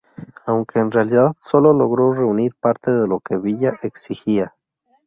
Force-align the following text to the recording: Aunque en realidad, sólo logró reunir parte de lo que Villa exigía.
Aunque 0.47 0.79
en 0.79 0.89
realidad, 0.89 1.35
sólo 1.39 1.73
logró 1.73 2.11
reunir 2.11 2.55
parte 2.55 2.89
de 2.89 3.07
lo 3.07 3.19
que 3.19 3.37
Villa 3.37 3.77
exigía. 3.83 4.55